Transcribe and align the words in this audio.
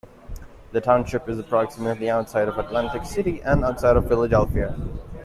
The 0.71 0.81
Township 0.81 1.29
is 1.29 1.37
approximately 1.37 2.09
outside 2.09 2.47
of 2.47 2.57
Atlantic 2.57 3.05
City 3.05 3.39
and 3.43 3.63
outside 3.63 3.97
of 3.97 4.07
Philadelphia. 4.07 4.75